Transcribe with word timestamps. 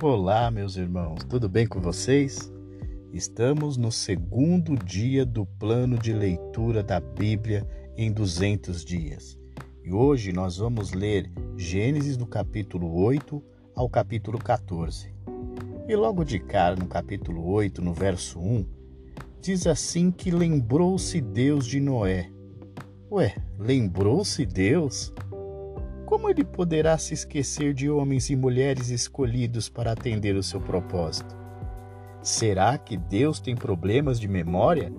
Olá, 0.00 0.48
meus 0.48 0.76
irmãos, 0.76 1.24
tudo 1.24 1.48
bem 1.48 1.66
com 1.66 1.80
vocês? 1.80 2.52
Estamos 3.12 3.76
no 3.76 3.90
segundo 3.90 4.76
dia 4.76 5.26
do 5.26 5.44
plano 5.44 5.98
de 5.98 6.12
leitura 6.12 6.84
da 6.84 7.00
Bíblia 7.00 7.68
em 7.96 8.12
200 8.12 8.84
dias. 8.84 9.36
E 9.82 9.92
hoje 9.92 10.32
nós 10.32 10.58
vamos 10.58 10.92
ler 10.92 11.28
Gênesis 11.56 12.16
do 12.16 12.28
capítulo 12.28 12.94
8 13.02 13.42
ao 13.74 13.90
capítulo 13.90 14.38
14. 14.38 15.12
E 15.88 15.96
logo 15.96 16.22
de 16.22 16.38
cara, 16.38 16.76
no 16.76 16.86
capítulo 16.86 17.44
8, 17.48 17.82
no 17.82 17.92
verso 17.92 18.38
1, 18.38 18.64
diz 19.40 19.66
assim 19.66 20.12
que 20.12 20.30
lembrou-se 20.30 21.20
Deus 21.20 21.66
de 21.66 21.80
Noé. 21.80 22.30
Ué, 23.10 23.34
lembrou-se 23.58 24.46
Deus? 24.46 25.12
Como 26.08 26.30
ele 26.30 26.42
poderá 26.42 26.96
se 26.96 27.12
esquecer 27.12 27.74
de 27.74 27.90
homens 27.90 28.30
e 28.30 28.34
mulheres 28.34 28.88
escolhidos 28.88 29.68
para 29.68 29.92
atender 29.92 30.36
o 30.36 30.42
seu 30.42 30.58
propósito? 30.58 31.36
Será 32.22 32.78
que 32.78 32.96
Deus 32.96 33.40
tem 33.40 33.54
problemas 33.54 34.18
de 34.18 34.26
memória? 34.26 34.90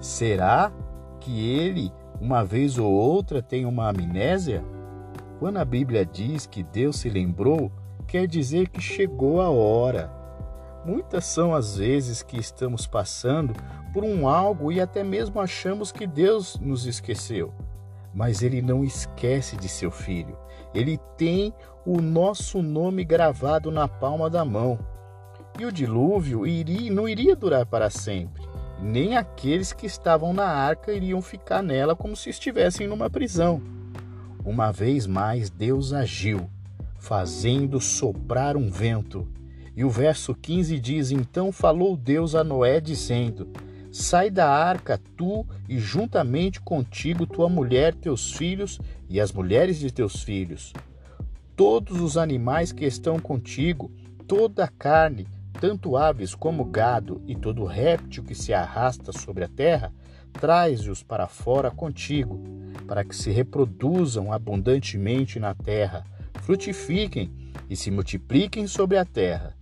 Será 0.00 0.72
que 1.18 1.50
ele, 1.50 1.92
uma 2.20 2.44
vez 2.44 2.78
ou 2.78 2.92
outra, 2.92 3.42
tem 3.42 3.64
uma 3.66 3.88
amnésia? 3.88 4.64
Quando 5.40 5.56
a 5.56 5.64
Bíblia 5.64 6.06
diz 6.06 6.46
que 6.46 6.62
Deus 6.62 7.00
se 7.00 7.10
lembrou, 7.10 7.72
quer 8.06 8.28
dizer 8.28 8.68
que 8.68 8.80
chegou 8.80 9.40
a 9.40 9.50
hora. 9.50 10.12
Muitas 10.84 11.24
são 11.24 11.56
as 11.56 11.76
vezes 11.76 12.22
que 12.22 12.38
estamos 12.38 12.86
passando 12.86 13.52
por 13.92 14.04
um 14.04 14.28
algo 14.28 14.70
e 14.70 14.80
até 14.80 15.02
mesmo 15.02 15.40
achamos 15.40 15.90
que 15.90 16.06
Deus 16.06 16.56
nos 16.60 16.86
esqueceu 16.86 17.52
mas 18.16 18.42
ele 18.42 18.62
não 18.62 18.82
esquece 18.82 19.58
de 19.58 19.68
seu 19.68 19.90
filho. 19.90 20.38
Ele 20.74 20.98
tem 21.18 21.52
o 21.84 22.00
nosso 22.00 22.62
nome 22.62 23.04
gravado 23.04 23.70
na 23.70 23.86
palma 23.86 24.30
da 24.30 24.42
mão. 24.42 24.78
E 25.60 25.66
o 25.66 25.70
dilúvio 25.70 26.46
iria, 26.46 26.90
não 26.90 27.06
iria 27.06 27.36
durar 27.36 27.66
para 27.66 27.90
sempre. 27.90 28.42
Nem 28.80 29.18
aqueles 29.18 29.74
que 29.74 29.84
estavam 29.84 30.32
na 30.32 30.46
arca 30.46 30.94
iriam 30.94 31.20
ficar 31.20 31.62
nela 31.62 31.94
como 31.94 32.16
se 32.16 32.30
estivessem 32.30 32.86
numa 32.86 33.10
prisão. 33.10 33.60
Uma 34.42 34.72
vez 34.72 35.06
mais, 35.06 35.50
Deus 35.50 35.92
agiu, 35.92 36.48
fazendo 36.98 37.80
soprar 37.82 38.56
um 38.56 38.70
vento. 38.70 39.28
E 39.76 39.84
o 39.84 39.90
verso 39.90 40.34
15 40.34 40.80
diz: 40.80 41.10
Então 41.10 41.52
falou 41.52 41.96
Deus 41.96 42.34
a 42.34 42.42
Noé, 42.42 42.80
dizendo: 42.80 43.48
Sai 43.98 44.28
da 44.28 44.46
arca, 44.46 45.00
tu 45.16 45.46
e 45.66 45.78
juntamente 45.78 46.60
contigo 46.60 47.26
tua 47.26 47.48
mulher, 47.48 47.94
teus 47.94 48.30
filhos 48.30 48.78
e 49.08 49.18
as 49.18 49.32
mulheres 49.32 49.78
de 49.78 49.90
teus 49.90 50.22
filhos. 50.22 50.74
Todos 51.56 52.02
os 52.02 52.18
animais 52.18 52.72
que 52.72 52.84
estão 52.84 53.18
contigo, 53.18 53.90
toda 54.28 54.64
a 54.64 54.68
carne, 54.68 55.26
tanto 55.58 55.96
aves 55.96 56.34
como 56.34 56.66
gado 56.66 57.22
e 57.26 57.34
todo 57.34 57.64
réptil 57.64 58.22
que 58.22 58.34
se 58.34 58.52
arrasta 58.52 59.12
sobre 59.12 59.44
a 59.44 59.48
terra, 59.48 59.90
traze-os 60.30 61.02
para 61.02 61.26
fora 61.26 61.70
contigo, 61.70 62.44
para 62.86 63.02
que 63.02 63.16
se 63.16 63.30
reproduzam 63.30 64.30
abundantemente 64.30 65.40
na 65.40 65.54
terra, 65.54 66.04
frutifiquem 66.42 67.32
e 67.68 67.74
se 67.74 67.90
multipliquem 67.90 68.66
sobre 68.66 68.98
a 68.98 69.06
terra. 69.06 69.56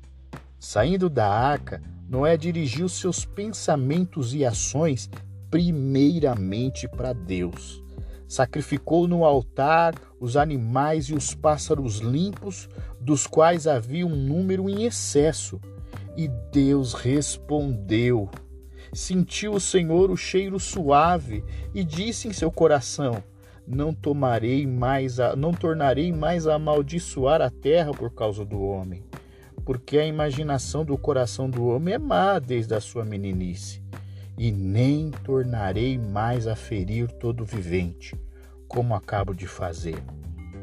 Saindo 0.59 1.09
da 1.09 1.31
arca, 1.31 1.81
Noé 2.09 2.37
dirigiu 2.37 2.89
seus 2.89 3.25
pensamentos 3.25 4.35
e 4.35 4.45
ações 4.45 5.09
primeiramente 5.51 6.87
para 6.87 7.13
Deus. 7.13 7.83
Sacrificou 8.29 9.09
no 9.09 9.25
altar 9.25 9.95
os 10.21 10.37
animais 10.37 11.07
e 11.07 11.15
os 11.15 11.35
pássaros 11.35 11.99
limpos, 11.99 12.69
dos 13.01 13.27
quais 13.27 13.67
havia 13.67 14.07
um 14.07 14.15
número 14.15 14.69
em 14.69 14.85
excesso. 14.85 15.61
E 16.17 16.29
Deus 16.53 16.93
respondeu. 16.93 18.29
Sentiu 18.93 19.55
o 19.55 19.61
Senhor 19.61 20.11
o 20.11 20.17
cheiro 20.17 20.61
suave 20.61 21.43
e 21.75 21.83
disse 21.83 22.29
em 22.29 22.33
seu 22.33 22.51
coração: 22.51 23.23
Não 23.67 23.95
tomarei 23.95 24.67
mais 24.67 25.19
a, 25.19 25.35
não 25.35 25.53
tornarei 25.53 26.13
mais 26.13 26.47
a 26.47 26.55
amaldiçoar 26.55 27.41
a 27.41 27.51
terra 27.51 27.93
por 27.93 28.13
causa 28.15 28.45
do 28.45 28.61
homem 28.61 29.03
porque 29.65 29.99
a 29.99 30.07
imaginação 30.07 30.85
do 30.85 30.97
coração 30.99 31.49
do 31.49 31.67
homem 31.67 31.95
é 31.95 31.99
má 31.99 32.39
desde 32.39 32.75
a 32.75 32.81
sua 32.81 33.05
meninice. 33.05 33.83
E 34.37 34.51
nem 34.51 35.11
tornarei 35.11 35.97
mais 35.97 36.47
a 36.47 36.57
ferir 36.57 37.09
todo 37.09 37.45
vivente, 37.45 38.17
como 38.67 38.95
acabo 38.95 39.33
de 39.33 39.47
fazer. 39.47 40.03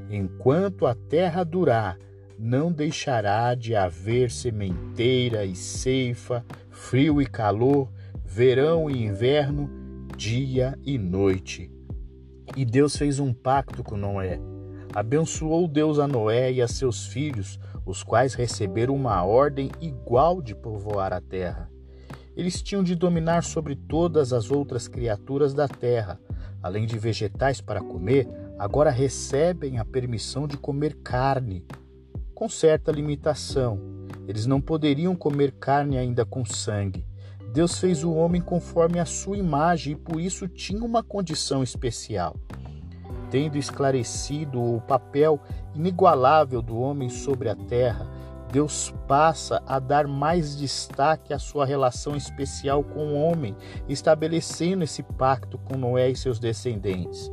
Enquanto 0.10 0.86
a 0.86 0.94
terra 0.94 1.44
durar, 1.44 1.98
não 2.38 2.72
deixará 2.72 3.56
de 3.56 3.76
haver 3.76 4.30
sementeira 4.30 5.46
e 5.46 5.56
ceifa, 5.56 6.44
frio 6.70 7.22
e 7.22 7.26
calor, 7.26 7.90
verão 8.26 8.90
e 8.90 9.06
inverno, 9.06 9.70
dia 10.18 10.78
e 10.84 10.98
noite. 10.98 11.72
E 12.56 12.66
Deus 12.66 12.98
fez 12.98 13.20
um 13.20 13.34
pacto 13.34 13.84
com 13.84 13.96
Noé. 13.96 14.40
Abençoou 14.94 15.68
Deus 15.68 16.00
a 16.00 16.08
Noé 16.08 16.52
e 16.52 16.62
a 16.62 16.68
seus 16.68 17.06
filhos 17.06 17.58
os 17.92 18.04
quais 18.04 18.34
receberam 18.34 18.96
uma 18.96 19.22
ordem 19.24 19.70
igual 19.82 20.42
de 20.42 20.56
povoar 20.56 21.12
a 21.12 21.20
terra. 21.20 21.70
Eles 22.36 22.62
tinham 22.62 22.82
de 22.82 22.96
dominar 22.96 23.44
sobre 23.44 23.76
todas 23.76 24.32
as 24.32 24.50
outras 24.50 24.88
criaturas 24.88 25.54
da 25.54 25.68
terra. 25.68 26.18
Além 26.64 26.86
de 26.86 26.98
vegetais 26.98 27.60
para 27.60 27.82
comer, 27.82 28.30
agora 28.58 28.90
recebem 28.90 29.78
a 29.78 29.84
permissão 29.84 30.48
de 30.48 30.56
comer 30.56 30.96
carne, 31.04 31.66
com 32.34 32.48
certa 32.48 32.92
limitação. 32.92 33.80
Eles 34.26 34.46
não 34.46 34.62
poderiam 34.62 35.16
comer 35.16 35.52
carne 35.52 35.98
ainda 35.98 36.26
com 36.26 36.46
sangue. 36.46 37.06
Deus 37.54 37.78
fez 37.78 38.06
o 38.06 38.14
homem 38.14 38.42
conforme 38.42 39.00
a 39.00 39.06
sua 39.06 39.38
imagem 39.38 39.94
e 39.94 39.98
por 39.98 40.22
isso 40.22 40.48
tinha 40.48 40.86
uma 40.86 41.04
condição 41.04 41.62
especial 41.62 42.38
tendo 43.32 43.58
esclarecido 43.58 44.62
o 44.62 44.82
papel 44.82 45.40
inigualável 45.74 46.62
do 46.62 46.78
homem 46.78 47.10
sobre 47.10 47.50
a 47.50 47.56
terra, 47.56 48.06
Deus 48.52 48.94
passa 49.08 49.64
a 49.66 49.80
dar 49.80 50.06
mais 50.06 50.58
destaque 50.58 51.34
à 51.34 51.40
sua 51.40 51.66
relação 51.66 52.18
especial 52.18 52.84
com 52.84 53.08
o 53.08 53.16
homem, 53.16 53.56
estabelecendo 53.88 54.84
esse 54.84 55.02
pacto 55.02 55.58
com 55.58 55.78
Noé 55.78 56.10
e 56.10 56.16
seus 56.16 56.38
descendentes. 56.38 57.32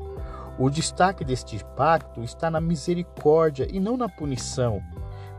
O 0.57 0.71
destaque 0.71 1.25
deste 1.25 1.63
pacto 1.77 2.23
está 2.23 2.49
na 2.49 2.61
misericórdia 2.61 3.67
e 3.69 3.81
não 3.81 3.97
na 3.97 4.09
punição. 4.09 4.81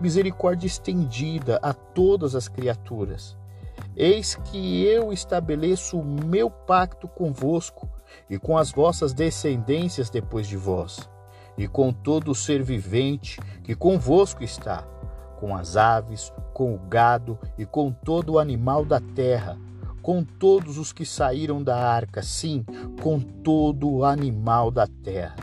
Misericórdia 0.01 0.67
estendida 0.67 1.57
a 1.61 1.73
todas 1.73 2.35
as 2.35 2.49
criaturas. 2.49 3.37
Eis 3.95 4.35
que 4.35 4.83
eu 4.83 5.13
estabeleço 5.13 5.97
o 5.97 6.05
meu 6.05 6.49
pacto 6.49 7.07
convosco 7.07 7.89
e 8.29 8.37
com 8.37 8.57
as 8.57 8.71
vossas 8.71 9.13
descendências 9.13 10.09
depois 10.09 10.47
de 10.47 10.57
vós, 10.57 11.09
e 11.57 11.67
com 11.67 11.91
todo 11.91 12.31
o 12.31 12.35
ser 12.35 12.63
vivente 12.63 13.39
que 13.63 13.75
convosco 13.75 14.43
está, 14.43 14.83
com 15.39 15.55
as 15.55 15.77
aves, 15.77 16.33
com 16.53 16.75
o 16.75 16.79
gado 16.79 17.39
e 17.57 17.65
com 17.65 17.91
todo 17.91 18.33
o 18.33 18.39
animal 18.39 18.83
da 18.83 18.99
terra, 18.99 19.57
com 20.01 20.23
todos 20.23 20.77
os 20.77 20.91
que 20.91 21.05
saíram 21.05 21.61
da 21.61 21.77
arca, 21.77 22.21
sim, 22.21 22.65
com 23.01 23.19
todo 23.19 23.89
o 23.89 24.05
animal 24.05 24.71
da 24.71 24.87
terra. 24.87 25.35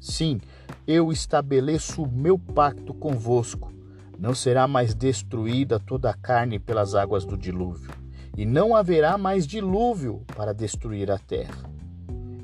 Sim, 0.00 0.40
eu 0.86 1.12
estabeleço 1.12 2.02
o 2.02 2.10
meu 2.10 2.38
pacto 2.38 2.92
convosco. 2.92 3.72
Não 4.18 4.34
será 4.34 4.66
mais 4.66 4.94
destruída 4.94 5.80
toda 5.80 6.10
a 6.10 6.14
carne 6.14 6.58
pelas 6.58 6.94
águas 6.94 7.24
do 7.24 7.38
dilúvio, 7.38 7.90
e 8.36 8.44
não 8.44 8.76
haverá 8.76 9.16
mais 9.16 9.46
dilúvio 9.46 10.24
para 10.36 10.52
destruir 10.52 11.10
a 11.10 11.18
terra. 11.18 11.69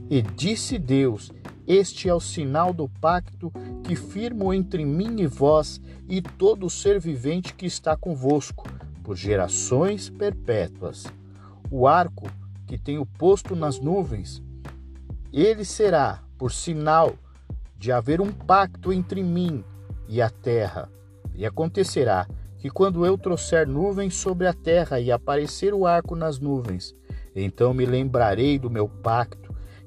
E 0.08 0.22
disse 0.22 0.78
Deus: 0.78 1.32
Este 1.66 2.08
é 2.08 2.14
o 2.14 2.20
sinal 2.20 2.72
do 2.72 2.88
pacto 2.88 3.52
que 3.82 3.96
firmo 3.96 4.54
entre 4.54 4.84
mim 4.84 5.20
e 5.20 5.26
vós 5.26 5.80
e 6.08 6.22
todo 6.22 6.70
ser 6.70 7.00
vivente 7.00 7.54
que 7.54 7.66
está 7.66 7.96
convosco, 7.96 8.68
por 9.02 9.16
gerações 9.16 10.08
perpétuas. 10.08 11.06
O 11.70 11.88
arco 11.88 12.30
que 12.66 12.78
tenho 12.78 13.04
posto 13.04 13.56
nas 13.56 13.80
nuvens, 13.80 14.42
ele 15.32 15.64
será 15.64 16.22
por 16.38 16.52
sinal 16.52 17.14
de 17.76 17.90
haver 17.90 18.20
um 18.20 18.30
pacto 18.30 18.92
entre 18.92 19.22
mim 19.22 19.64
e 20.08 20.22
a 20.22 20.30
terra. 20.30 20.88
E 21.34 21.44
acontecerá 21.44 22.28
que 22.58 22.70
quando 22.70 23.04
eu 23.04 23.18
trouxer 23.18 23.66
nuvens 23.66 24.14
sobre 24.14 24.46
a 24.46 24.54
terra 24.54 25.00
e 25.00 25.10
aparecer 25.10 25.74
o 25.74 25.84
arco 25.84 26.14
nas 26.14 26.38
nuvens, 26.38 26.94
então 27.34 27.74
me 27.74 27.84
lembrarei 27.84 28.58
do 28.58 28.70
meu 28.70 28.88
pacto 28.88 29.45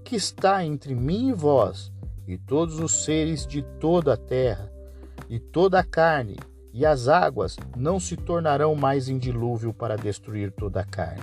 que 0.09 0.15
está 0.15 0.65
entre 0.65 0.95
mim 0.95 1.29
e 1.29 1.33
vós, 1.33 1.91
e 2.27 2.35
todos 2.35 2.79
os 2.79 3.03
seres 3.03 3.45
de 3.45 3.61
toda 3.79 4.15
a 4.15 4.17
terra, 4.17 4.73
e 5.29 5.37
toda 5.39 5.79
a 5.79 5.83
carne, 5.83 6.35
e 6.73 6.83
as 6.83 7.07
águas 7.07 7.55
não 7.77 7.99
se 7.99 8.17
tornarão 8.17 8.73
mais 8.73 9.07
em 9.07 9.19
dilúvio 9.19 9.71
para 9.71 9.95
destruir 9.95 10.51
toda 10.51 10.81
a 10.81 10.83
carne. 10.83 11.21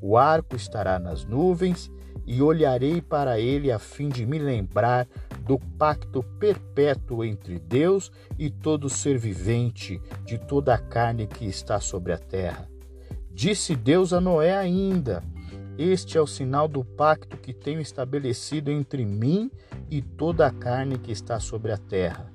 O 0.00 0.16
arco 0.16 0.54
estará 0.54 1.00
nas 1.00 1.24
nuvens, 1.24 1.90
e 2.24 2.40
olharei 2.40 3.02
para 3.02 3.40
ele 3.40 3.72
a 3.72 3.80
fim 3.80 4.08
de 4.08 4.24
me 4.24 4.38
lembrar 4.38 5.08
do 5.40 5.58
pacto 5.58 6.22
perpétuo 6.38 7.24
entre 7.24 7.58
Deus 7.58 8.12
e 8.38 8.48
todo 8.48 8.88
ser 8.88 9.18
vivente, 9.18 10.00
de 10.24 10.38
toda 10.38 10.72
a 10.74 10.78
carne 10.78 11.26
que 11.26 11.44
está 11.44 11.80
sobre 11.80 12.12
a 12.12 12.18
terra. 12.18 12.68
Disse 13.32 13.74
Deus 13.74 14.12
a 14.12 14.20
Noé 14.20 14.56
ainda: 14.56 15.24
Este 15.78 16.18
é 16.18 16.20
o 16.20 16.26
sinal 16.26 16.68
do 16.68 16.84
pacto 16.84 17.36
que 17.36 17.52
tenho 17.52 17.80
estabelecido 17.80 18.70
entre 18.70 19.04
mim 19.04 19.50
e 19.90 20.02
toda 20.02 20.46
a 20.46 20.52
carne 20.52 20.98
que 20.98 21.10
está 21.10 21.40
sobre 21.40 21.72
a 21.72 21.78
terra. 21.78 22.32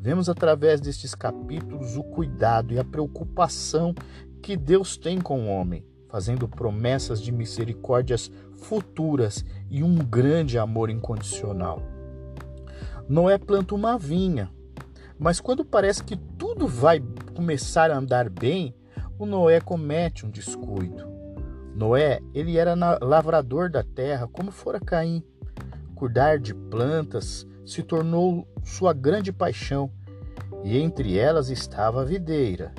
Vemos 0.00 0.28
através 0.28 0.80
destes 0.80 1.14
capítulos 1.14 1.96
o 1.96 2.04
cuidado 2.04 2.72
e 2.72 2.78
a 2.78 2.84
preocupação 2.84 3.94
que 4.40 4.56
Deus 4.56 4.96
tem 4.96 5.20
com 5.20 5.46
o 5.46 5.48
homem 5.48 5.84
fazendo 6.08 6.48
promessas 6.48 7.20
de 7.20 7.30
misericórdias 7.30 8.32
futuras 8.56 9.44
e 9.70 9.82
um 9.82 9.94
grande 9.96 10.58
amor 10.58 10.90
incondicional. 10.90 11.82
Noé 13.08 13.38
planta 13.38 13.74
uma 13.74 13.98
vinha, 13.98 14.50
mas 15.18 15.40
quando 15.40 15.64
parece 15.64 16.02
que 16.02 16.16
tudo 16.16 16.66
vai 16.66 17.02
começar 17.34 17.90
a 17.90 17.96
andar 17.96 18.28
bem, 18.28 18.74
o 19.18 19.26
Noé 19.26 19.60
comete 19.60 20.24
um 20.24 20.30
descuido. 20.30 21.07
Noé, 21.78 22.18
ele 22.34 22.58
era 22.58 22.74
lavrador 23.00 23.70
da 23.70 23.84
terra, 23.84 24.26
como 24.26 24.50
fora 24.50 24.80
Caim. 24.80 25.22
Cuidar 25.94 26.40
de 26.40 26.52
plantas 26.52 27.46
se 27.64 27.84
tornou 27.84 28.48
sua 28.64 28.92
grande 28.92 29.32
paixão, 29.32 29.88
e 30.64 30.76
entre 30.76 31.16
elas 31.16 31.50
estava 31.50 32.02
a 32.02 32.04
videira. 32.04 32.74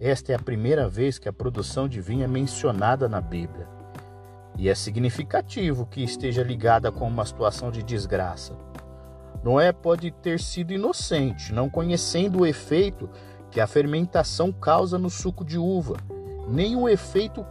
Esta 0.00 0.32
é 0.32 0.34
a 0.34 0.38
primeira 0.38 0.88
vez 0.88 1.18
que 1.18 1.28
a 1.28 1.32
produção 1.32 1.86
de 1.86 2.00
vinho 2.00 2.24
é 2.24 2.26
mencionada 2.26 3.06
na 3.06 3.20
Bíblia. 3.20 3.68
E 4.56 4.70
é 4.70 4.74
significativo 4.74 5.84
que 5.84 6.02
esteja 6.02 6.42
ligada 6.42 6.90
com 6.90 7.06
uma 7.06 7.26
situação 7.26 7.70
de 7.70 7.82
desgraça. 7.82 8.56
Noé 9.44 9.72
pode 9.72 10.10
ter 10.10 10.40
sido 10.40 10.72
inocente, 10.72 11.52
não 11.52 11.68
conhecendo 11.68 12.40
o 12.40 12.46
efeito 12.46 13.10
que 13.50 13.60
a 13.60 13.66
fermentação 13.66 14.50
causa 14.50 14.98
no 14.98 15.10
suco 15.10 15.44
de 15.44 15.58
uva, 15.58 15.98
nem 16.46 16.76
o 16.76 16.88
efeito 16.88 17.44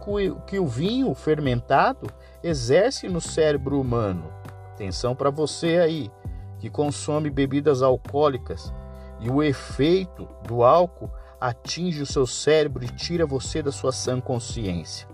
que 0.46 0.58
o 0.58 0.66
vinho 0.66 1.14
fermentado 1.14 2.06
exerce 2.42 3.08
no 3.08 3.20
cérebro 3.20 3.80
humano. 3.80 4.32
Atenção 4.72 5.14
para 5.14 5.30
você 5.30 5.78
aí 5.78 6.10
que 6.58 6.70
consome 6.70 7.30
bebidas 7.30 7.82
alcoólicas 7.82 8.72
e 9.20 9.30
o 9.30 9.42
efeito 9.42 10.28
do 10.46 10.62
álcool 10.62 11.10
atinge 11.40 12.02
o 12.02 12.06
seu 12.06 12.26
cérebro 12.26 12.84
e 12.84 12.88
tira 12.88 13.26
você 13.26 13.62
da 13.62 13.70
sua 13.70 13.92
sã 13.92 14.20
consciência. 14.20 15.06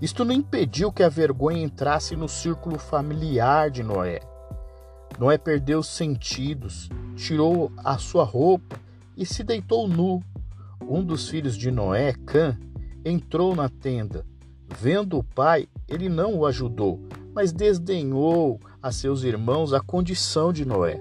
Isto 0.00 0.24
não 0.24 0.34
impediu 0.34 0.90
que 0.92 1.04
a 1.04 1.08
vergonha 1.08 1.62
entrasse 1.62 2.16
no 2.16 2.28
círculo 2.28 2.78
familiar 2.78 3.70
de 3.70 3.84
Noé. 3.84 4.20
Noé 5.16 5.38
perdeu 5.38 5.78
os 5.78 5.86
sentidos, 5.86 6.88
tirou 7.14 7.70
a 7.76 7.96
sua 7.98 8.24
roupa 8.24 8.80
e 9.16 9.24
se 9.24 9.44
deitou 9.44 9.86
nu. 9.86 10.20
Um 10.80 11.04
dos 11.04 11.28
filhos 11.28 11.56
de 11.56 11.70
Noé, 11.70 12.14
Cã, 12.26 12.58
entrou 13.04 13.54
na 13.54 13.68
tenda. 13.68 14.24
Vendo 14.78 15.18
o 15.18 15.24
pai, 15.24 15.68
ele 15.88 16.08
não 16.08 16.34
o 16.34 16.46
ajudou, 16.46 17.00
mas 17.34 17.52
desdenhou 17.52 18.60
a 18.82 18.90
seus 18.90 19.22
irmãos 19.22 19.72
a 19.72 19.80
condição 19.80 20.52
de 20.52 20.64
Noé. 20.64 21.00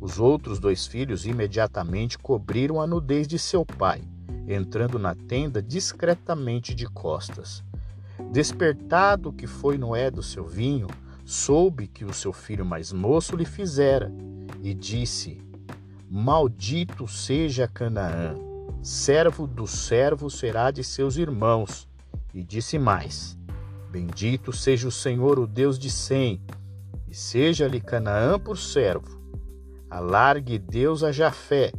Os 0.00 0.18
outros 0.18 0.58
dois 0.58 0.86
filhos 0.86 1.26
imediatamente 1.26 2.18
cobriram 2.18 2.80
a 2.80 2.86
nudez 2.86 3.28
de 3.28 3.38
seu 3.38 3.64
pai, 3.64 4.02
entrando 4.48 4.98
na 4.98 5.14
tenda 5.14 5.62
discretamente 5.62 6.74
de 6.74 6.86
costas. 6.86 7.62
Despertado 8.32 9.32
que 9.32 9.46
foi 9.46 9.76
Noé 9.76 10.10
do 10.10 10.22
seu 10.22 10.46
vinho, 10.46 10.88
soube 11.24 11.86
que 11.86 12.04
o 12.04 12.12
seu 12.12 12.32
filho 12.32 12.64
mais 12.64 12.92
moço 12.92 13.36
lhe 13.36 13.44
fizera, 13.44 14.10
e 14.62 14.74
disse: 14.74 15.40
Maldito 16.08 17.06
seja 17.06 17.68
Canaã, 17.68 18.34
servo 18.82 19.46
do 19.46 19.66
servo 19.66 20.30
será 20.30 20.70
de 20.70 20.82
seus 20.82 21.16
irmãos. 21.16 21.88
E 22.32 22.42
disse 22.42 22.78
mais: 22.78 23.36
Bendito 23.90 24.52
seja 24.52 24.88
o 24.88 24.92
Senhor, 24.92 25.38
o 25.38 25.46
Deus 25.46 25.78
de 25.78 25.90
Sem, 25.90 26.40
e 27.08 27.14
seja-lhe 27.14 27.80
Canaã 27.80 28.38
por 28.38 28.56
servo 28.56 29.20
alargue 29.90 30.56
Deus 30.56 31.02
a 31.02 31.10
Jafé, 31.10 31.72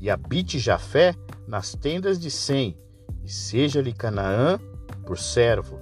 e 0.00 0.08
habite 0.08 0.58
Jafé 0.58 1.14
nas 1.48 1.74
tendas 1.74 2.18
de 2.18 2.30
Sem, 2.30 2.78
e 3.24 3.28
seja-lhe 3.28 3.92
Canaã 3.92 4.58
por 5.04 5.18
servo. 5.18 5.78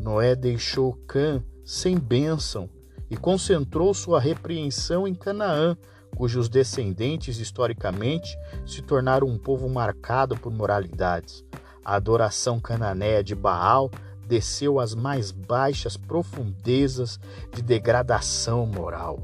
Noé 0.00 0.36
deixou 0.36 0.94
Cã 1.08 1.42
sem 1.64 1.98
bênção 1.98 2.70
e 3.10 3.16
concentrou 3.16 3.92
sua 3.92 4.20
repreensão 4.20 5.08
em 5.08 5.14
Canaã, 5.14 5.76
cujos 6.14 6.48
descendentes 6.48 7.38
historicamente 7.38 8.36
se 8.64 8.80
tornaram 8.82 9.26
um 9.26 9.38
povo 9.38 9.68
marcado 9.68 10.36
por 10.36 10.52
moralidades. 10.52 11.44
A 11.84 11.96
adoração 11.96 12.60
cananeia 12.60 13.22
de 13.22 13.34
Baal 13.34 13.90
desceu 14.26 14.80
às 14.80 14.94
mais 14.94 15.30
baixas 15.30 15.96
profundezas 15.96 17.20
de 17.52 17.62
degradação 17.62 18.64
moral. 18.64 19.18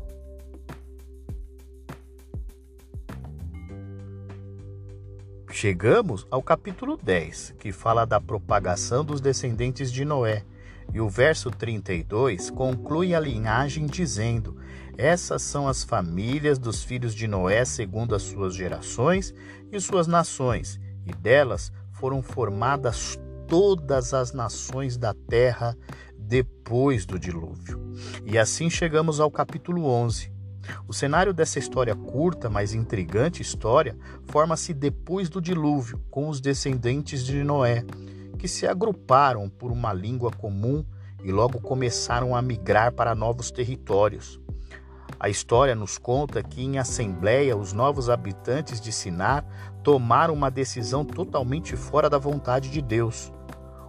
Chegamos 5.51 6.27
ao 6.31 6.43
capítulo 6.43 6.97
10, 6.97 7.57
que 7.59 7.73
fala 7.73 8.05
da 8.05 8.21
propagação 8.21 9.05
dos 9.05 9.21
descendentes 9.21 9.91
de 9.91 10.05
Noé, 10.05 10.45
e 10.93 11.01
o 11.01 11.09
verso 11.09 11.51
32 11.51 12.51
conclui 12.51 13.15
a 13.15 13.21
linhagem 13.21 13.87
dizendo: 13.87 14.57
Essas 15.01 15.41
são 15.41 15.67
as 15.67 15.83
famílias 15.83 16.59
dos 16.59 16.85
filhos 16.85 17.15
de 17.15 17.27
Noé 17.27 17.65
segundo 17.65 18.15
as 18.15 18.21
suas 18.21 18.55
gerações 18.55 19.33
e 19.73 19.81
suas 19.81 20.07
nações, 20.07 20.79
e 21.07 21.13
delas 21.15 21.73
foram 21.93 22.23
formadas 22.23 23.19
todas 23.49 24.13
as 24.13 24.35
nações 24.35 24.99
da 24.99 25.15
terra 25.15 25.75
depois 26.19 27.07
do 27.07 27.19
dilúvio. 27.19 27.81
E 28.27 28.37
assim 28.37 28.69
chegamos 28.69 29.21
ao 29.21 29.31
capítulo 29.31 29.87
11 29.87 30.31
o 30.87 30.93
cenário 30.93 31.33
dessa 31.33 31.59
história 31.59 31.97
curta, 31.97 32.51
mas 32.51 32.75
intrigante 32.75 33.41
história 33.41 33.97
forma-se 34.27 34.75
depois 34.75 35.31
do 35.31 35.41
dilúvio, 35.41 35.99
com 36.11 36.29
os 36.29 36.43
descendentes 36.43 37.25
de 37.25 37.43
Noé, 37.43 37.87
que 38.39 38.47
se 38.47 38.67
agruparam 38.67 39.49
por 39.49 39.73
uma 39.73 39.95
língua 39.95 40.31
comum 40.31 40.85
e 41.25 41.33
logo 41.33 41.59
começaram 41.59 42.37
a 42.37 42.43
migrar 42.43 42.93
para 42.93 43.15
novos 43.15 43.51
territórios. 43.51 44.39
A 45.19 45.29
história 45.29 45.75
nos 45.75 45.99
conta 45.99 46.43
que, 46.43 46.63
em 46.63 46.79
assembleia, 46.79 47.57
os 47.57 47.73
novos 47.73 48.09
habitantes 48.09 48.81
de 48.81 48.93
Sinar 48.93 49.45
tomaram 49.83 50.35
uma 50.35 50.51
decisão 50.51 51.05
totalmente 51.05 51.77
fora 51.77 52.09
da 52.09 52.19
vontade 52.19 52.71
de 52.71 52.81
Deus. 52.81 53.33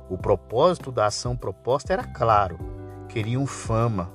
O 0.10 0.18
propósito 0.18 0.92
da 0.92 1.06
ação 1.06 1.38
proposta 1.38 1.94
era 1.94 2.04
claro: 2.04 2.60
queriam 3.08 3.46
fama. 3.46 4.12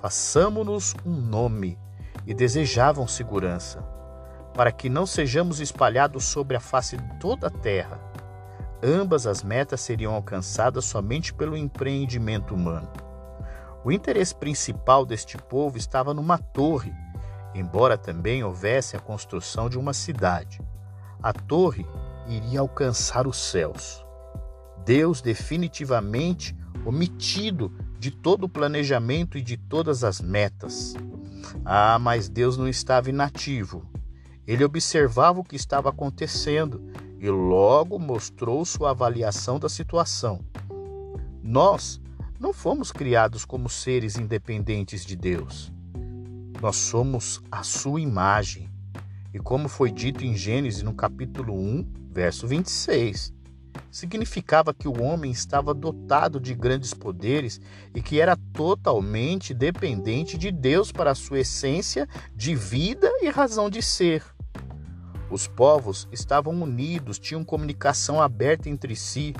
Façamos-nos 0.00 0.94
um 1.04 1.12
nome 1.12 1.78
e 2.26 2.34
desejavam 2.34 3.06
segurança, 3.06 3.80
para 4.54 4.70
que 4.70 4.88
não 4.88 5.06
sejamos 5.06 5.60
espalhados 5.60 6.24
sobre 6.24 6.56
a 6.56 6.60
face 6.60 6.96
de 6.96 7.18
toda 7.18 7.46
a 7.46 7.50
terra. 7.50 8.00
Ambas 8.82 9.26
as 9.26 9.42
metas 9.42 9.80
seriam 9.80 10.14
alcançadas 10.14 10.84
somente 10.84 11.32
pelo 11.32 11.56
empreendimento 11.56 12.54
humano. 12.54 12.88
O 13.86 13.92
interesse 13.92 14.34
principal 14.34 15.06
deste 15.06 15.38
povo 15.38 15.78
estava 15.78 16.12
numa 16.12 16.36
torre, 16.38 16.92
embora 17.54 17.96
também 17.96 18.42
houvesse 18.42 18.96
a 18.96 18.98
construção 18.98 19.68
de 19.70 19.78
uma 19.78 19.92
cidade. 19.92 20.60
A 21.22 21.32
torre 21.32 21.86
iria 22.26 22.58
alcançar 22.58 23.28
os 23.28 23.36
céus. 23.36 24.04
Deus 24.84 25.22
definitivamente 25.22 26.52
omitido 26.84 27.72
de 27.96 28.10
todo 28.10 28.46
o 28.46 28.48
planejamento 28.48 29.38
e 29.38 29.40
de 29.40 29.56
todas 29.56 30.02
as 30.02 30.20
metas. 30.20 30.94
Ah, 31.64 31.96
mas 32.00 32.28
Deus 32.28 32.56
não 32.56 32.66
estava 32.66 33.08
inativo. 33.08 33.88
Ele 34.48 34.64
observava 34.64 35.38
o 35.38 35.44
que 35.44 35.54
estava 35.54 35.90
acontecendo 35.90 36.82
e 37.20 37.30
logo 37.30 38.00
mostrou 38.00 38.64
sua 38.64 38.90
avaliação 38.90 39.60
da 39.60 39.68
situação. 39.68 40.40
Nós 41.40 42.00
não 42.38 42.52
fomos 42.52 42.92
criados 42.92 43.44
como 43.44 43.68
seres 43.68 44.16
independentes 44.16 45.04
de 45.04 45.16
Deus. 45.16 45.72
Nós 46.60 46.76
somos 46.76 47.42
a 47.50 47.62
sua 47.62 48.00
imagem. 48.00 48.70
E 49.32 49.38
como 49.38 49.68
foi 49.68 49.90
dito 49.90 50.24
em 50.24 50.34
Gênesis 50.34 50.82
no 50.82 50.94
capítulo 50.94 51.54
1, 51.54 51.92
verso 52.10 52.46
26, 52.46 53.34
significava 53.90 54.72
que 54.72 54.88
o 54.88 55.02
homem 55.02 55.30
estava 55.30 55.74
dotado 55.74 56.40
de 56.40 56.54
grandes 56.54 56.94
poderes 56.94 57.60
e 57.94 58.00
que 58.00 58.20
era 58.20 58.36
totalmente 58.52 59.52
dependente 59.52 60.38
de 60.38 60.50
Deus 60.50 60.90
para 60.90 61.10
a 61.10 61.14
sua 61.14 61.40
essência 61.40 62.08
de 62.34 62.54
vida 62.54 63.10
e 63.22 63.28
razão 63.28 63.68
de 63.68 63.82
ser. 63.82 64.22
Os 65.30 65.48
povos 65.48 66.06
estavam 66.12 66.54
unidos, 66.62 67.18
tinham 67.18 67.44
comunicação 67.44 68.20
aberta 68.20 68.68
entre 68.68 68.94
si. 68.94 69.34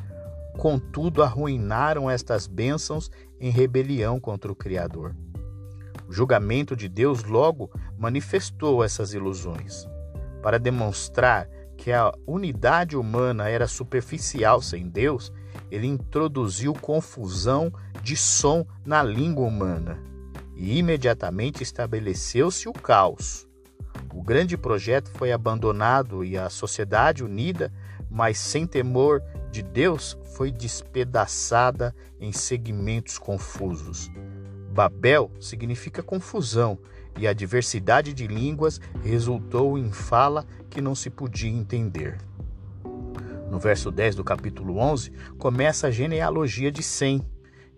Contudo 0.57 1.23
arruinaram 1.23 2.11
estas 2.11 2.47
bênçãos 2.47 3.11
em 3.39 3.51
rebelião 3.51 4.19
contra 4.19 4.51
o 4.51 4.57
Criador. 4.57 5.15
O 6.09 6.13
julgamento 6.13 6.77
de 6.77 6.89
Deus 6.89 7.25
logo 7.25 7.71
manifestou 7.99 8.83
essas 8.83 9.13
ilusões, 9.13 9.87
para 10.43 10.59
demonstrar 10.59 11.49
que 11.77 11.93
a 11.93 12.13
unidade 12.27 12.97
humana 12.97 13.49
era 13.49 13.67
superficial 13.67 14.63
sem 14.63 14.89
Deus, 14.89 15.33
ele 15.71 15.87
introduziu 15.87 16.73
confusão 16.73 17.73
de 18.03 18.17
som 18.17 18.65
na 18.85 19.03
língua 19.03 19.47
humana 19.47 19.99
e 20.55 20.79
imediatamente 20.79 21.63
estabeleceu-se 21.63 22.69
o 22.69 22.73
caos. 22.73 23.47
O 24.15 24.23
grande 24.23 24.57
projeto 24.57 25.11
foi 25.11 25.31
abandonado 25.33 26.25
e 26.25 26.39
a 26.39 26.49
sociedade 26.49 27.23
unida, 27.23 27.73
mas 28.11 28.39
sem 28.39 28.67
temor 28.67 29.23
de 29.57 29.63
Deus, 29.63 30.19
foi 30.35 30.53
despedaçada 30.53 31.97
em 32.21 32.31
segmentos 32.31 33.19
confusos. 33.19 34.11
Babel 34.71 35.31
significa 35.41 36.03
confusão, 36.03 36.79
e 37.19 37.27
a 37.27 37.33
diversidade 37.33 38.13
de 38.13 38.27
línguas 38.27 38.79
resultou 39.03 39.79
em 39.79 39.91
fala 39.91 40.45
que 40.69 40.83
não 40.83 40.95
se 40.95 41.09
podia 41.09 41.51
entender. 41.51 42.19
No 43.51 43.59
verso 43.59 43.91
10 43.91 44.17
do 44.17 44.23
capítulo 44.23 44.77
11, 44.77 45.11
começa 45.39 45.87
a 45.87 45.91
genealogia 45.91 46.71
de 46.71 46.83
Sem, 46.83 47.23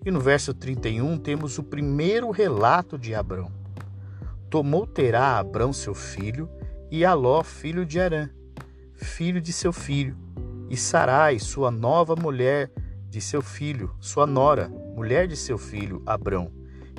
e 0.04 0.10
no 0.10 0.18
verso 0.18 0.52
31 0.52 1.16
temos 1.16 1.58
o 1.58 1.62
primeiro 1.62 2.32
relato 2.32 2.98
de 2.98 3.14
Abrão. 3.14 3.52
Tomou 4.50 4.84
Terá 4.84 5.38
Abrão 5.38 5.72
seu 5.72 5.94
filho, 5.94 6.50
e 6.90 7.04
Aló, 7.04 7.44
filho 7.44 7.86
de 7.86 8.00
Arã, 8.00 8.28
filho 8.96 9.40
de 9.40 9.52
seu 9.52 9.72
filho, 9.72 10.16
e 10.70 10.76
Sarai, 10.76 11.38
sua 11.38 11.70
nova 11.70 12.14
mulher 12.14 12.70
de 13.08 13.20
seu 13.20 13.40
filho, 13.40 13.94
sua 14.00 14.26
nora, 14.26 14.68
mulher 14.94 15.26
de 15.26 15.36
seu 15.36 15.56
filho, 15.56 16.02
Abrão, 16.04 16.52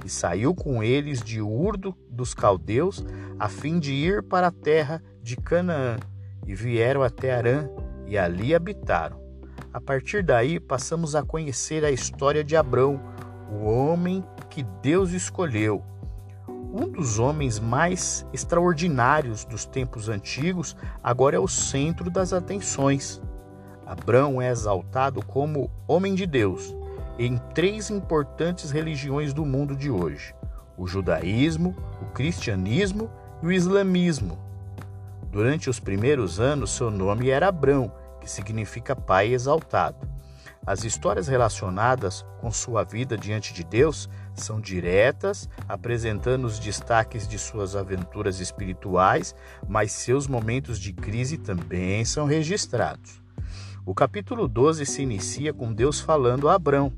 e 0.03 0.09
saiu 0.09 0.55
com 0.55 0.83
eles 0.83 1.21
de 1.21 1.41
Urdo 1.41 1.95
dos 2.09 2.33
caldeus, 2.33 3.05
a 3.37 3.47
fim 3.47 3.79
de 3.79 3.93
ir 3.93 4.23
para 4.23 4.47
a 4.47 4.51
terra 4.51 5.03
de 5.21 5.35
Canaã, 5.35 5.97
e 6.47 6.55
vieram 6.55 7.03
até 7.03 7.35
Arã, 7.35 7.69
e 8.07 8.17
ali 8.17 8.55
habitaram. 8.55 9.19
A 9.71 9.79
partir 9.79 10.23
daí, 10.23 10.59
passamos 10.59 11.15
a 11.15 11.21
conhecer 11.21 11.85
a 11.85 11.91
história 11.91 12.43
de 12.43 12.55
Abrão, 12.55 12.99
o 13.51 13.65
homem 13.65 14.23
que 14.49 14.63
Deus 14.81 15.11
escolheu. 15.11 15.83
Um 16.47 16.87
dos 16.87 17.19
homens 17.19 17.59
mais 17.59 18.25
extraordinários 18.33 19.45
dos 19.45 19.65
tempos 19.65 20.09
antigos, 20.09 20.75
agora 21.03 21.35
é 21.35 21.39
o 21.39 21.47
centro 21.47 22.09
das 22.09 22.33
atenções. 22.33 23.21
Abrão 23.89 24.39
é 24.39 24.51
exaltado 24.51 25.25
como 25.25 25.71
homem 25.87 26.13
de 26.13 26.27
Deus 26.27 26.75
em 27.17 27.37
três 27.55 27.89
importantes 27.89 28.69
religiões 28.69 29.33
do 29.33 29.43
mundo 29.43 29.75
de 29.75 29.89
hoje: 29.89 30.35
o 30.77 30.85
judaísmo, 30.85 31.75
o 31.99 32.05
cristianismo 32.13 33.09
e 33.41 33.47
o 33.47 33.51
islamismo. 33.51 34.37
Durante 35.31 35.71
os 35.71 35.79
primeiros 35.79 36.39
anos, 36.39 36.69
seu 36.69 36.91
nome 36.91 37.31
era 37.31 37.47
Abrão, 37.47 37.91
que 38.21 38.29
significa 38.29 38.95
pai 38.95 39.33
exaltado. 39.33 40.07
As 40.67 40.83
histórias 40.83 41.27
relacionadas 41.27 42.23
com 42.39 42.51
sua 42.51 42.83
vida 42.83 43.17
diante 43.17 43.55
de 43.55 43.63
Deus 43.63 44.07
são 44.35 44.61
diretas, 44.61 45.49
apresentando 45.67 46.45
os 46.45 46.59
destaques 46.59 47.27
de 47.27 47.39
suas 47.39 47.75
aventuras 47.75 48.39
espirituais, 48.39 49.33
mas 49.67 49.91
seus 49.91 50.27
momentos 50.27 50.77
de 50.77 50.93
crise 50.93 51.39
também 51.39 52.05
são 52.05 52.27
registrados. 52.27 53.19
O 53.85 53.95
capítulo 53.95 54.47
12 54.47 54.85
se 54.85 55.01
inicia 55.01 55.53
com 55.53 55.73
Deus 55.73 55.99
falando 55.99 56.49
a 56.49 56.55
Abrão. 56.55 56.93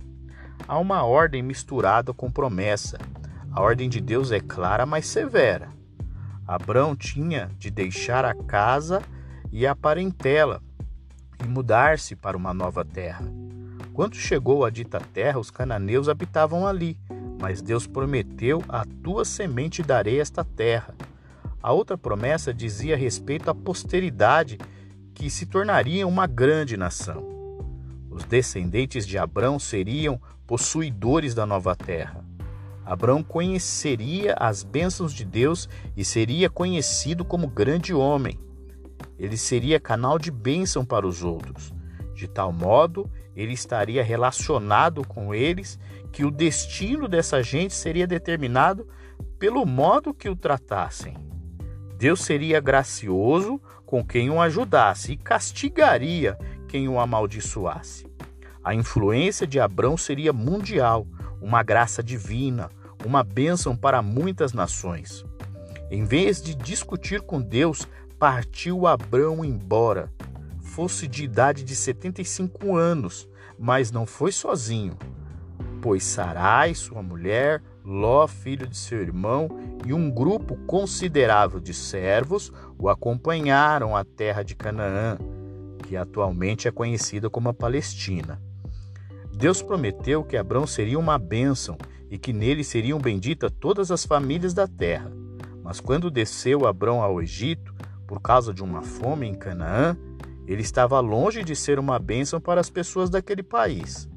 Há 0.67 0.77
uma 0.77 1.03
ordem 1.03 1.41
misturada 1.41 2.13
com 2.13 2.31
promessa. 2.31 2.97
A 3.51 3.61
ordem 3.61 3.87
de 3.87 4.01
Deus 4.01 4.31
é 4.31 4.39
clara, 4.39 4.85
mas 4.85 5.05
severa. 5.05 5.69
Abrão 6.47 6.95
tinha 6.95 7.49
de 7.57 7.69
deixar 7.69 8.25
a 8.25 8.33
casa 8.33 9.01
e 9.51 9.65
a 9.65 9.75
parentela 9.75 10.61
e 11.43 11.47
mudar-se 11.47 12.15
para 12.15 12.35
uma 12.35 12.53
nova 12.53 12.83
terra. 12.83 13.23
Quando 13.93 14.15
chegou 14.15 14.65
a 14.65 14.69
dita 14.69 14.99
terra, 14.99 15.39
os 15.39 15.51
cananeus 15.51 16.09
habitavam 16.09 16.67
ali, 16.67 16.97
mas 17.39 17.61
Deus 17.61 17.85
prometeu: 17.87 18.63
A 18.67 18.85
tua 19.03 19.23
semente 19.23 19.83
darei 19.83 20.19
esta 20.19 20.43
terra. 20.43 20.93
A 21.61 21.71
outra 21.71 21.97
promessa 21.97 22.53
dizia 22.53 22.97
respeito 22.97 23.49
à 23.49 23.55
posteridade 23.55 24.57
que 25.13 25.29
se 25.29 25.45
tornaria 25.45 26.07
uma 26.07 26.27
grande 26.27 26.75
nação. 26.77 27.27
Os 28.09 28.23
descendentes 28.25 29.07
de 29.07 29.17
Abrão 29.17 29.57
seriam 29.57 30.21
possuidores 30.45 31.33
da 31.33 31.45
nova 31.45 31.75
terra. 31.75 32.25
Abrão 32.85 33.23
conheceria 33.23 34.33
as 34.33 34.63
bênçãos 34.63 35.13
de 35.13 35.23
Deus 35.23 35.69
e 35.95 36.03
seria 36.03 36.49
conhecido 36.49 37.23
como 37.23 37.47
grande 37.47 37.93
homem. 37.93 38.37
Ele 39.17 39.37
seria 39.37 39.79
canal 39.79 40.19
de 40.19 40.31
bênção 40.31 40.83
para 40.83 41.07
os 41.07 41.23
outros. 41.23 41.73
De 42.13 42.27
tal 42.27 42.51
modo, 42.51 43.09
ele 43.35 43.53
estaria 43.53 44.03
relacionado 44.03 45.07
com 45.07 45.33
eles 45.33 45.79
que 46.11 46.25
o 46.25 46.31
destino 46.31 47.07
dessa 47.07 47.41
gente 47.41 47.73
seria 47.73 48.05
determinado 48.05 48.87
pelo 49.39 49.65
modo 49.65 50.13
que 50.13 50.29
o 50.29 50.35
tratassem. 50.35 51.15
Deus 52.01 52.21
seria 52.21 52.59
gracioso 52.59 53.61
com 53.85 54.03
quem 54.03 54.31
o 54.31 54.41
ajudasse 54.41 55.11
e 55.11 55.15
castigaria 55.15 56.35
quem 56.67 56.89
o 56.89 56.99
amaldiçoasse. 56.99 58.07
A 58.63 58.73
influência 58.73 59.45
de 59.45 59.59
Abrão 59.59 59.95
seria 59.95 60.33
mundial, 60.33 61.05
uma 61.39 61.61
graça 61.61 62.01
divina, 62.01 62.71
uma 63.05 63.23
bênção 63.23 63.75
para 63.75 64.01
muitas 64.01 64.51
nações. 64.51 65.23
Em 65.91 66.03
vez 66.03 66.41
de 66.41 66.55
discutir 66.55 67.21
com 67.21 67.39
Deus, 67.39 67.87
partiu 68.17 68.87
Abrão 68.87 69.45
embora. 69.45 70.11
Fosse 70.59 71.07
de 71.07 71.23
idade 71.23 71.63
de 71.63 71.75
75 71.75 72.75
anos, 72.75 73.29
mas 73.59 73.91
não 73.91 74.07
foi 74.07 74.31
sozinho, 74.31 74.97
pois 75.83 76.03
Sarai, 76.03 76.73
sua 76.73 77.03
mulher, 77.03 77.61
Ló, 77.83 78.27
filho 78.27 78.67
de 78.67 78.77
seu 78.77 79.01
irmão, 79.01 79.49
e 79.85 79.93
um 79.93 80.09
grupo 80.09 80.55
considerável 80.67 81.59
de 81.59 81.73
servos 81.73 82.51
o 82.77 82.89
acompanharam 82.89 83.95
à 83.95 84.03
terra 84.03 84.43
de 84.43 84.55
Canaã, 84.55 85.17
que 85.87 85.97
atualmente 85.97 86.67
é 86.67 86.71
conhecida 86.71 87.29
como 87.29 87.49
a 87.49 87.53
Palestina. 87.53 88.41
Deus 89.33 89.61
prometeu 89.61 90.23
que 90.23 90.37
Abrão 90.37 90.67
seria 90.67 90.99
uma 90.99 91.17
bênção 91.17 91.77
e 92.09 92.17
que 92.17 92.31
nele 92.31 92.63
seriam 92.63 92.99
benditas 92.99 93.51
todas 93.59 93.89
as 93.89 94.05
famílias 94.05 94.53
da 94.53 94.67
terra. 94.67 95.11
Mas 95.63 95.79
quando 95.79 96.11
desceu 96.11 96.67
Abrão 96.67 97.01
ao 97.01 97.21
Egito, 97.21 97.73
por 98.05 98.21
causa 98.21 98.53
de 98.53 98.61
uma 98.61 98.81
fome 98.81 99.27
em 99.27 99.33
Canaã, 99.33 99.97
ele 100.45 100.61
estava 100.61 100.99
longe 100.99 101.43
de 101.43 101.55
ser 101.55 101.79
uma 101.79 101.97
bênção 101.97 102.41
para 102.41 102.59
as 102.59 102.69
pessoas 102.69 103.09
daquele 103.09 103.41
país. 103.41 104.09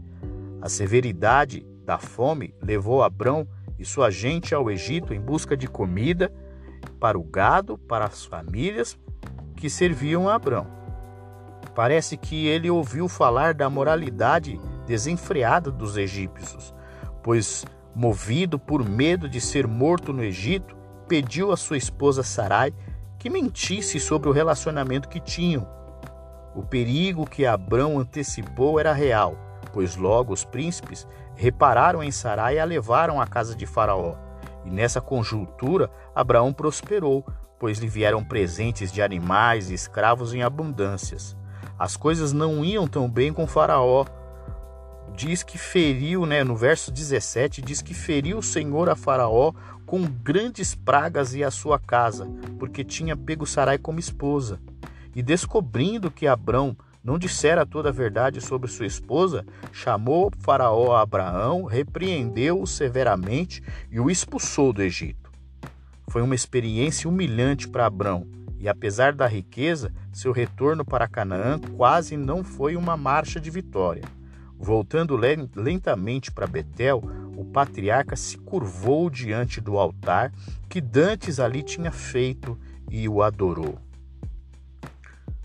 A 0.61 0.69
severidade 0.69 1.65
da 1.85 1.99
fome 1.99 2.55
levou 2.63 3.03
Abrão 3.03 3.47
e 3.79 3.85
sua 3.85 4.11
gente 4.11 4.55
ao 4.55 4.71
Egito 4.71 5.13
em 5.13 5.21
busca 5.21 5.57
de 5.57 5.67
comida 5.67 6.33
para 6.99 7.19
o 7.19 7.23
gado, 7.23 7.77
para 7.77 8.07
as 8.07 8.25
famílias 8.25 8.99
que 9.57 9.69
serviam 9.69 10.29
a 10.29 10.35
Abrão. 10.35 10.67
Parece 11.75 12.17
que 12.17 12.47
ele 12.47 12.71
ouviu 12.71 13.09
falar 13.09 13.55
da 13.55 13.69
moralidade 13.69 14.61
desenfreada 14.87 15.71
dos 15.71 15.97
egípcios, 15.97 16.75
pois, 17.23 17.65
movido 17.95 18.59
por 18.59 18.89
medo 18.89 19.29
de 19.29 19.41
ser 19.41 19.67
morto 19.67 20.13
no 20.13 20.23
Egito, 20.23 20.77
pediu 21.09 21.53
a 21.53 21.57
sua 21.57 21.77
esposa 21.77 22.23
Sarai 22.23 22.73
que 23.19 23.31
mentisse 23.31 23.99
sobre 23.99 24.29
o 24.29 24.33
relacionamento 24.33 25.09
que 25.09 25.21
tinham. 25.21 25.67
O 26.55 26.63
perigo 26.63 27.27
que 27.27 27.45
Abrão 27.45 27.99
antecipou 27.99 28.79
era 28.79 28.93
real, 28.93 29.37
pois 29.73 29.97
logo 29.97 30.33
os 30.33 30.45
príncipes 30.45 31.07
repararam 31.37 32.03
em 32.03 32.11
Sarai 32.11 32.57
e 32.57 32.59
a 32.59 32.65
levaram 32.65 33.21
à 33.21 33.27
casa 33.27 33.55
de 33.55 33.67
Faraó. 33.67 34.15
E 34.65 34.71
nessa 34.71 35.01
conjuntura, 35.01 35.91
Abraão 36.15 36.53
prosperou, 36.53 37.25
pois 37.59 37.79
lhe 37.79 37.89
vieram 37.89 38.25
presentes 38.25 38.91
de 38.93 39.03
animais 39.03 39.71
e 39.71 39.75
escravos 39.75 40.33
em 40.35 40.43
abundâncias. 40.43 41.37
As 41.79 41.97
coisas 41.97 42.33
não 42.33 42.65
iam 42.65 42.87
tão 42.87 43.09
bem 43.11 43.33
com 43.33 43.47
Faraó. 43.47 44.05
Diz 45.15 45.43
que 45.43 45.59
feriu, 45.59 46.25
né, 46.27 46.43
no 46.43 46.57
verso 46.57 46.91
17, 46.91 47.63
diz 47.63 47.83
que 47.83 47.95
feriu 47.95 48.39
o 48.39 48.43
Senhor 48.43 48.89
a 48.89 48.97
Faraó 48.97 49.53
com 49.87 50.03
grandes 50.03 50.75
pragas 50.75 51.35
e 51.35 51.45
a 51.45 51.51
sua 51.51 51.79
casa, 51.79 52.27
porque 52.59 52.83
tinha 52.83 53.17
pego 53.17 53.47
Sarai 53.47 53.79
como 53.79 53.99
esposa. 53.99 54.59
E 55.15 55.23
descobrindo 55.23 56.11
que 56.11 56.27
Abrão 56.27 56.77
não 57.05 57.19
dissera 57.19 57.67
toda 57.67 57.91
a 57.91 57.93
verdade 57.93 58.41
sobre 58.41 58.71
sua 58.71 58.87
esposa, 58.87 59.45
chamou 59.71 60.33
Faraó 60.39 60.97
a 60.97 61.03
Abraão, 61.03 61.65
repreendeu-o 61.65 62.67
severamente 62.67 63.63
e 63.91 64.01
o 64.01 64.11
expulsou 64.11 64.73
do 64.73 64.83
Egito. 64.83 65.31
Foi 66.09 66.23
uma 66.23 66.35
experiência 66.35 67.09
humilhante 67.09 67.69
para 67.69 67.85
Abrão, 67.85 68.27
e 68.59 68.69
apesar 68.69 69.13
da 69.13 69.27
riqueza, 69.27 69.93
seu 70.11 70.33
retorno 70.33 70.83
para 70.83 71.07
Canaã 71.07 71.59
quase 71.77 72.17
não 72.17 72.43
foi 72.43 72.75
uma 72.75 72.97
marcha 72.97 73.39
de 73.39 73.51
vitória. 73.51 74.03
Voltando 74.59 75.19
lentamente 75.55 76.33
para 76.33 76.47
Betel, 76.47 77.03
o 77.37 77.45
patriarca 77.45 78.17
se 78.17 78.39
curvou 78.39 79.11
diante 79.11 79.61
do 79.61 79.77
altar 79.77 80.33
que 80.71 80.81
Dantes 80.81 81.39
ali 81.39 81.63
tinha 81.63 81.91
feito 81.91 82.59
e 82.91 83.07
o 83.07 83.23
adorou. 83.23 83.84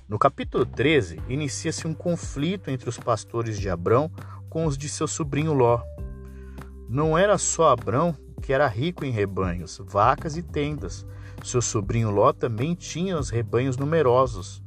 No 0.09 0.17
capítulo 0.17 0.65
13, 0.65 1.21
inicia-se 1.29 1.85
um 1.85 1.93
conflito 1.93 2.71
entre 2.71 2.89
os 2.89 2.97
pastores 2.97 3.59
de 3.59 3.69
Abrão 3.69 4.09
com 4.49 4.65
os 4.65 4.75
de 4.75 4.89
seu 4.89 5.07
sobrinho 5.07 5.53
Ló. 5.53 5.83
Não 6.89 7.15
era 7.15 7.37
só 7.37 7.69
Abrão 7.69 8.17
que 8.41 8.51
era 8.51 8.65
rico 8.65 9.05
em 9.05 9.11
rebanhos, 9.11 9.79
vacas 9.85 10.35
e 10.35 10.41
tendas. 10.41 11.05
Seu 11.43 11.61
sobrinho 11.61 12.09
Ló 12.09 12.33
também 12.33 12.73
tinha 12.73 13.19
os 13.19 13.29
rebanhos 13.29 13.77
numerosos. 13.77 14.63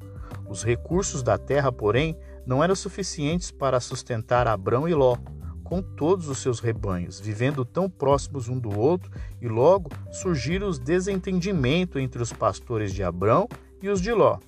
Os 0.49 0.63
recursos 0.63 1.25
da 1.25 1.37
terra, 1.37 1.73
porém, 1.73 2.17
não 2.47 2.63
eram 2.63 2.77
suficientes 2.77 3.51
para 3.51 3.81
sustentar 3.81 4.47
Abrão 4.47 4.89
e 4.89 4.95
Ló, 4.95 5.17
com 5.65 5.83
todos 5.83 6.29
os 6.29 6.39
seus 6.39 6.61
rebanhos, 6.61 7.19
vivendo 7.19 7.65
tão 7.65 7.91
próximos 7.91 8.49
um 8.49 8.61
do 8.61 8.79
outro, 8.79 9.11
e 9.41 9.49
logo 9.49 9.91
surgiram 10.13 10.69
os 10.69 10.79
desentendimentos 10.79 12.01
entre 12.01 12.23
os 12.23 12.33
pastores 12.33 12.95
de 12.95 13.03
Abrão 13.03 13.49
e 13.83 13.89
os 13.89 14.01
de 14.01 14.13
Ló. 14.13 14.39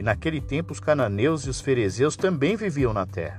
E 0.00 0.02
naquele 0.02 0.40
tempo 0.40 0.72
os 0.72 0.80
cananeus 0.80 1.44
e 1.44 1.50
os 1.50 1.60
ferezeus 1.60 2.16
também 2.16 2.56
viviam 2.56 2.90
na 2.90 3.04
terra. 3.04 3.36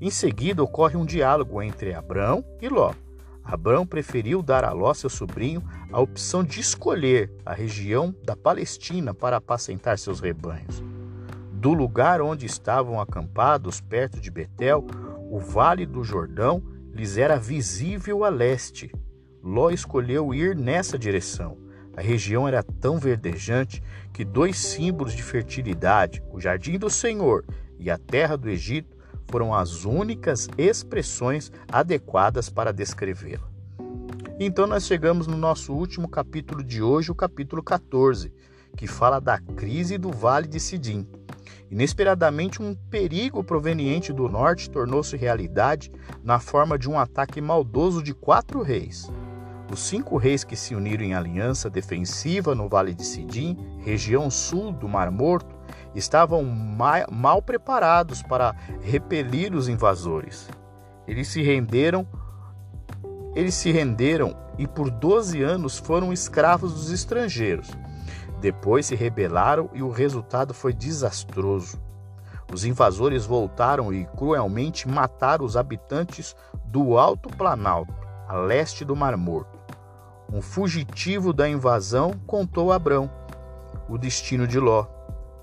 Em 0.00 0.08
seguida 0.08 0.62
ocorre 0.62 0.96
um 0.96 1.04
diálogo 1.04 1.60
entre 1.60 1.92
Abrão 1.92 2.44
e 2.62 2.68
Ló. 2.68 2.94
Abrão 3.42 3.84
preferiu 3.84 4.40
dar 4.40 4.64
a 4.64 4.70
Ló, 4.70 4.94
seu 4.94 5.10
sobrinho, 5.10 5.60
a 5.90 6.00
opção 6.00 6.44
de 6.44 6.60
escolher 6.60 7.32
a 7.44 7.52
região 7.52 8.14
da 8.22 8.36
Palestina 8.36 9.12
para 9.12 9.38
apacentar 9.38 9.98
seus 9.98 10.20
rebanhos. 10.20 10.80
Do 11.54 11.72
lugar 11.72 12.20
onde 12.20 12.46
estavam 12.46 13.00
acampados, 13.00 13.80
perto 13.80 14.20
de 14.20 14.30
Betel, 14.30 14.86
o 15.28 15.40
vale 15.40 15.86
do 15.86 16.04
Jordão 16.04 16.62
lhes 16.94 17.18
era 17.18 17.36
visível 17.36 18.22
a 18.22 18.28
leste. 18.28 18.92
Ló 19.42 19.70
escolheu 19.70 20.32
ir 20.32 20.54
nessa 20.54 20.96
direção. 20.96 21.58
A 22.00 22.02
região 22.02 22.48
era 22.48 22.62
tão 22.62 22.98
verdejante 22.98 23.82
que 24.10 24.24
dois 24.24 24.56
símbolos 24.56 25.12
de 25.12 25.22
fertilidade, 25.22 26.22
o 26.32 26.40
jardim 26.40 26.78
do 26.78 26.88
Senhor 26.88 27.44
e 27.78 27.90
a 27.90 27.98
terra 27.98 28.38
do 28.38 28.48
Egito, 28.48 28.96
foram 29.30 29.52
as 29.52 29.84
únicas 29.84 30.48
expressões 30.56 31.52
adequadas 31.70 32.48
para 32.48 32.72
descrevê-la. 32.72 33.46
Então 34.40 34.66
nós 34.66 34.86
chegamos 34.86 35.26
no 35.26 35.36
nosso 35.36 35.74
último 35.74 36.08
capítulo 36.08 36.64
de 36.64 36.82
hoje, 36.82 37.10
o 37.10 37.14
capítulo 37.14 37.62
14, 37.62 38.32
que 38.74 38.86
fala 38.86 39.20
da 39.20 39.38
crise 39.38 39.98
do 39.98 40.10
Vale 40.10 40.48
de 40.48 40.58
Sidim. 40.58 41.06
Inesperadamente, 41.70 42.62
um 42.62 42.74
perigo 42.74 43.44
proveniente 43.44 44.10
do 44.10 44.26
norte 44.26 44.70
tornou-se 44.70 45.14
realidade 45.18 45.92
na 46.24 46.40
forma 46.40 46.78
de 46.78 46.88
um 46.88 46.98
ataque 46.98 47.42
maldoso 47.42 48.02
de 48.02 48.14
quatro 48.14 48.62
reis. 48.62 49.12
Os 49.70 49.78
cinco 49.78 50.16
reis 50.16 50.42
que 50.42 50.56
se 50.56 50.74
uniram 50.74 51.04
em 51.04 51.14
aliança 51.14 51.70
defensiva 51.70 52.56
no 52.56 52.68
Vale 52.68 52.92
de 52.92 53.04
Sidim, 53.04 53.56
região 53.84 54.28
sul 54.28 54.72
do 54.72 54.88
Mar 54.88 55.12
Morto, 55.12 55.54
estavam 55.94 56.42
mal 56.42 57.40
preparados 57.40 58.20
para 58.20 58.52
repelir 58.82 59.54
os 59.54 59.68
invasores. 59.68 60.48
Eles 61.06 61.28
se 61.28 61.40
renderam, 61.40 62.04
eles 63.36 63.54
se 63.54 63.70
renderam 63.70 64.36
e 64.58 64.66
por 64.66 64.90
12 64.90 65.40
anos 65.40 65.78
foram 65.78 66.12
escravos 66.12 66.74
dos 66.74 66.90
estrangeiros. 66.90 67.70
Depois 68.40 68.86
se 68.86 68.96
rebelaram 68.96 69.70
e 69.72 69.84
o 69.84 69.90
resultado 69.90 70.52
foi 70.52 70.72
desastroso. 70.72 71.80
Os 72.52 72.64
invasores 72.64 73.24
voltaram 73.24 73.92
e 73.92 74.04
cruelmente 74.04 74.88
mataram 74.88 75.44
os 75.44 75.56
habitantes 75.56 76.34
do 76.64 76.98
Alto 76.98 77.28
Planalto, 77.28 77.94
a 78.26 78.34
leste 78.34 78.84
do 78.84 78.96
Mar 78.96 79.16
Morto. 79.16 79.59
Um 80.32 80.40
fugitivo 80.40 81.32
da 81.32 81.48
invasão 81.48 82.12
contou 82.26 82.70
a 82.72 82.76
Abrão 82.76 83.10
o 83.88 83.98
destino 83.98 84.46
de 84.46 84.60
Ló. 84.60 84.86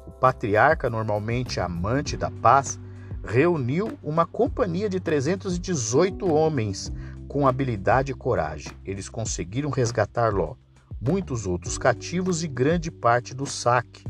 O 0.08 0.12
patriarca, 0.12 0.90
normalmente 0.90 1.60
amante 1.60 2.16
da 2.16 2.32
paz, 2.32 2.80
reuniu 3.26 4.00
uma 4.02 4.26
companhia 4.26 4.90
de 4.90 5.02
318 5.02 6.32
homens 6.34 6.92
com 7.28 7.46
habilidade 7.46 8.14
e 8.14 8.16
coragem. 8.16 8.72
Eles 8.86 9.10
conseguiram 9.10 9.70
resgatar 9.70 10.34
Ló, 10.34 10.56
muitos 11.02 11.46
outros 11.46 11.78
cativos 11.78 12.42
e 12.42 12.48
grande 12.48 12.90
parte 12.90 13.34
do 13.34 13.46
saque. 13.46 14.06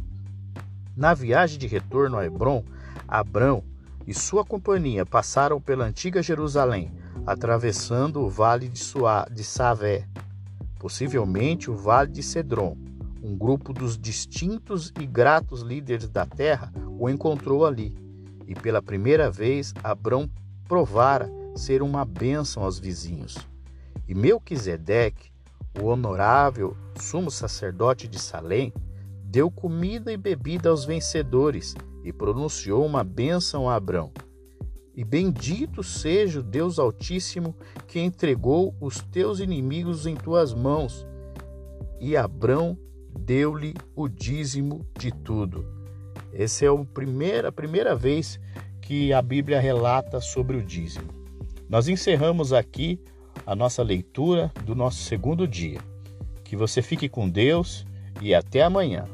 Na 0.95 1.15
viagem 1.15 1.57
de 1.57 1.65
retorno 1.65 2.17
a 2.17 2.25
Hebron, 2.25 2.63
Abrão 3.07 3.63
e 4.05 4.13
sua 4.13 4.45
companhia 4.45 5.03
passaram 5.03 5.59
pela 5.59 5.85
antiga 5.85 6.21
Jerusalém, 6.21 6.91
atravessando 7.25 8.21
o 8.21 8.29
vale 8.29 8.69
de, 8.69 8.79
Suá, 8.79 9.27
de 9.29 9.43
Savé, 9.43 10.07
possivelmente 10.79 11.69
o 11.69 11.75
Vale 11.75 12.11
de 12.11 12.23
Cedron. 12.23 12.77
Um 13.21 13.35
grupo 13.37 13.73
dos 13.73 13.97
distintos 13.97 14.93
e 14.99 15.05
gratos 15.05 15.61
líderes 15.61 16.07
da 16.07 16.25
terra 16.25 16.71
o 16.99 17.09
encontrou 17.09 17.65
ali, 17.65 17.93
e 18.47 18.55
pela 18.55 18.81
primeira 18.81 19.29
vez 19.29 19.73
Abrão 19.83 20.29
provara 20.67 21.29
ser 21.55 21.81
uma 21.81 22.05
bênção 22.05 22.63
aos 22.63 22.79
vizinhos. 22.79 23.37
E 24.07 24.15
Melquisedeque, 24.15 25.31
o 25.81 25.85
honorável 25.85 26.75
sumo 26.99 27.29
sacerdote 27.29 28.07
de 28.07 28.19
Salém, 28.19 28.73
deu 29.23 29.51
comida 29.51 30.11
e 30.11 30.17
bebida 30.17 30.69
aos 30.69 30.85
vencedores 30.85 31.75
e 32.03 32.13
pronunciou 32.13 32.85
uma 32.85 33.03
bênção 33.03 33.69
a 33.69 33.75
Abrão. 33.75 34.11
E 34.97 35.03
bendito 35.03 35.83
seja 35.83 36.39
o 36.39 36.43
Deus 36.43 36.79
Altíssimo 36.79 37.55
que 37.87 37.99
entregou 37.99 38.73
os 38.81 38.99
teus 38.99 39.39
inimigos 39.39 40.07
em 40.07 40.15
tuas 40.15 40.55
mãos. 40.55 41.05
E 42.01 42.17
Abrão 42.17 42.75
deu-lhe 43.19 43.75
o 43.95 44.07
dízimo 44.07 44.83
de 44.97 45.11
tudo. 45.11 45.63
Essa 46.33 46.65
é 46.65 46.69
a 46.69 46.75
primeira, 46.83 47.49
a 47.49 47.51
primeira 47.51 47.95
vez 47.95 48.39
que 48.81 49.13
a 49.13 49.21
Bíblia 49.21 49.59
relata 49.59 50.19
sobre 50.19 50.57
o 50.57 50.63
dízimo. 50.63 51.13
Nós 51.69 51.87
encerramos 51.87 52.51
aqui 52.51 52.99
a 53.45 53.55
nossa 53.55 53.83
leitura 53.83 54.51
do 54.65 54.73
nosso 54.73 55.03
segundo 55.03 55.47
dia. 55.47 55.79
Que 56.43 56.55
você 56.55 56.81
fique 56.81 57.07
com 57.07 57.29
Deus 57.29 57.85
e 58.19 58.33
até 58.33 58.63
amanhã. 58.63 59.05